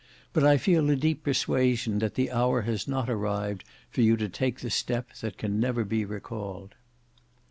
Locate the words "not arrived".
2.87-3.63